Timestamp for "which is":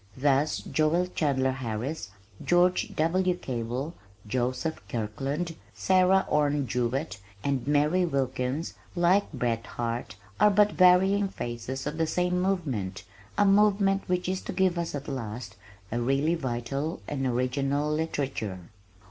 14.07-14.41